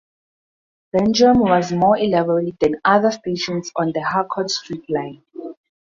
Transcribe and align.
Dundrum 0.91 1.41
was 1.41 1.71
more 1.71 1.95
elaborate 1.95 2.59
than 2.59 2.77
other 2.83 3.11
stations 3.11 3.71
on 3.75 3.91
the 3.91 4.01
Harcourt 4.01 4.49
Street 4.49 4.89
line. 4.89 5.21